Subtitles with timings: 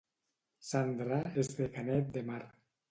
[0.69, 2.45] Sandra és de Canet de Mar